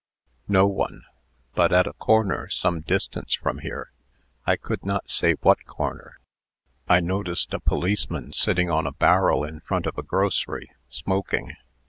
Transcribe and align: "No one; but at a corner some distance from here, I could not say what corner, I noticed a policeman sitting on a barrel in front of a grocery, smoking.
"No 0.47 0.65
one; 0.65 1.03
but 1.53 1.71
at 1.71 1.85
a 1.85 1.93
corner 1.93 2.49
some 2.49 2.81
distance 2.81 3.35
from 3.35 3.59
here, 3.59 3.91
I 4.47 4.55
could 4.55 4.83
not 4.83 5.09
say 5.11 5.33
what 5.43 5.65
corner, 5.67 6.17
I 6.89 7.01
noticed 7.01 7.53
a 7.53 7.59
policeman 7.59 8.33
sitting 8.33 8.71
on 8.71 8.87
a 8.87 8.93
barrel 8.93 9.43
in 9.43 9.59
front 9.59 9.85
of 9.85 9.99
a 9.99 10.01
grocery, 10.01 10.71
smoking. 10.89 11.53